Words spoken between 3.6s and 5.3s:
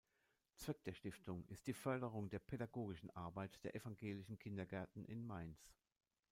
der Evangelischen Kindergärten in